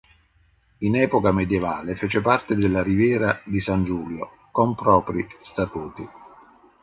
[0.79, 6.09] In epoca medievale fece parte della Riviera di San Giulio con propri statuti.